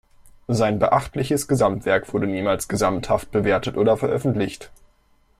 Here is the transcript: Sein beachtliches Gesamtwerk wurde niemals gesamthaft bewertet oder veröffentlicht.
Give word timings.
Sein 0.47 0.79
beachtliches 0.79 1.47
Gesamtwerk 1.47 2.11
wurde 2.11 2.25
niemals 2.25 2.67
gesamthaft 2.67 3.29
bewertet 3.29 3.77
oder 3.77 3.97
veröffentlicht. 3.97 4.71